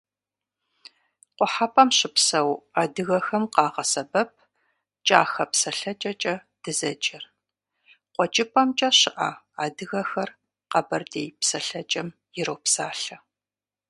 [1.37, 2.51] Къухьэпӏэм щыпсэу
[2.81, 4.29] адыгэхэм къагъэсэбэп
[5.05, 7.23] кӏахэ псэлъэкӏэкӏэ дызэджэр,
[8.13, 9.29] къуэкӏыпӏэмкӏэ щыӏэ
[9.63, 10.29] адыгэхэр
[10.71, 12.07] къэбэрдей псэлъэкӏэм
[12.39, 13.17] иропсалъэ.